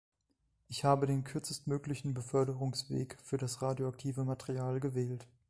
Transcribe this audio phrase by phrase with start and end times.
[0.67, 5.27] Ich habe den kürzestmöglichen Beförderungsweg für das radioaktive Material gewählt.